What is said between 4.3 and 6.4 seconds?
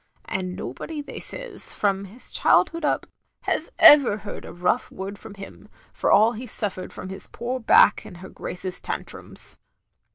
a rough word from him, for all